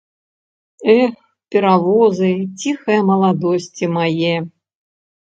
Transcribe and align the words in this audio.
Эх, 0.93 1.11
перавозы 1.55 2.29
ціхае 2.61 2.95
маладосці 3.09 3.85
мае! 3.99 4.33